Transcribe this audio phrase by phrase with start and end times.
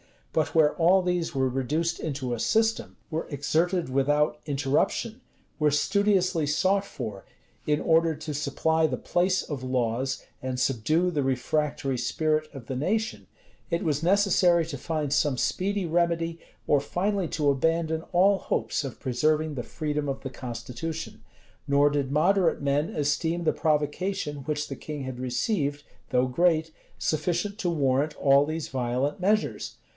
[0.33, 5.21] But where all these were reduced into a system, were exerted without interruption,
[5.59, 7.25] were studiously sought for,
[7.67, 12.77] in order to supply the place of laws, and subdue the refractory spirit of the
[12.77, 13.27] nation,
[13.69, 19.01] it was necessary to find some speedy remedy, or finally to abandon all hopes of
[19.01, 21.23] preserving the freedom of the constitution.
[21.67, 27.59] Nor did moderate men esteem the provocation which the king had received, though great, sufficient
[27.59, 29.75] to warrant all these violent measures.